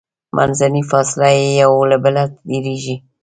منځنۍ 0.35 0.83
فاصله 0.91 1.29
یې 1.39 1.47
یو 1.61 1.73
له 1.91 1.97
بله 2.03 2.23
ډیریږي. 2.49 2.95